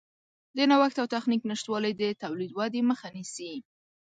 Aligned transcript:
د 0.55 0.57
نوښت 0.69 0.97
او 1.01 1.07
تخنیک 1.15 1.41
نشتوالی 1.51 1.91
د 1.95 2.03
تولیدي 2.23 2.55
ودې 2.57 2.81
مخه 2.89 3.07
نیسي. 3.15 3.53